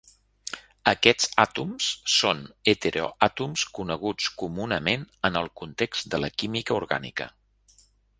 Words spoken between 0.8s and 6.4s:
Aquests àtoms són heteroàtoms coneguts comunament en el context de la